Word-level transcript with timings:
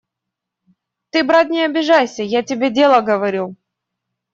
Ты, 1.11 1.21
брат, 1.29 1.51
не 1.53 1.63
обижайся, 1.67 2.23
я 2.23 2.41
тебе 2.43 2.71
дело 2.71 3.01
говорю. 3.01 3.55